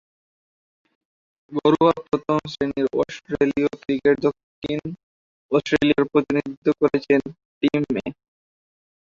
[1.51, 4.79] ঘরোয়া প্রথম-শ্রেণীর অস্ট্রেলীয় ক্রিকেটে দক্ষিণ
[5.51, 7.19] অস্ট্রেলিয়ার প্রতিনিধিত্ব করেছেন
[7.63, 8.05] টিম মে।